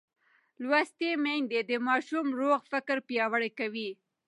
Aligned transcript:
لوستې 0.67 1.09
میندې 1.23 1.59
د 1.69 1.71
ماشوم 1.87 2.27
روغ 2.39 2.59
فکر 2.71 2.97
پیاوړی 3.07 3.49
کوي. 3.59 3.89